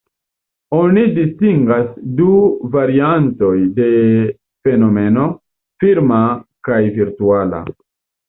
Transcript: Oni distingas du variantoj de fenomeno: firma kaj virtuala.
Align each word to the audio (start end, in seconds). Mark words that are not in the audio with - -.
Oni 0.75 1.01
distingas 1.17 1.89
du 2.21 2.37
variantoj 2.75 3.51
de 3.75 3.89
fenomeno: 4.69 5.27
firma 5.83 6.23
kaj 6.69 6.81
virtuala. 6.99 7.61